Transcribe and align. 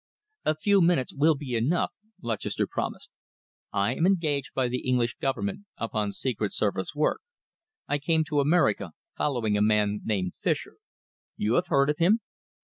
"A 0.45 0.55
few 0.55 0.81
minutes 0.81 1.13
will 1.13 1.35
be 1.35 1.53
enough," 1.55 1.91
Lutchester 2.23 2.65
promised. 2.65 3.11
"I 3.71 3.93
am 3.93 4.07
engaged 4.07 4.55
by 4.55 4.67
the 4.67 4.79
English 4.79 5.13
Government 5.17 5.67
upon 5.77 6.11
Secret 6.11 6.53
Service 6.53 6.95
work. 6.95 7.21
I 7.87 7.99
came 7.99 8.23
to 8.23 8.39
America, 8.39 8.93
following 9.15 9.55
a 9.55 9.61
man 9.61 10.01
named 10.03 10.33
Fischer. 10.41 10.77
You 11.37 11.53
have 11.53 11.67
heard 11.67 11.91
of 11.91 11.99
him?" 11.99 12.19